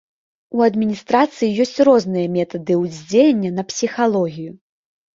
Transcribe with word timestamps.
У 0.59 0.63
адміністрацыі 0.67 1.59
ёсць 1.67 1.79
розныя 1.89 2.33
метады 2.39 2.81
ўздзеяння 2.83 3.55
на 3.63 3.71
псіхалогію. 3.71 4.53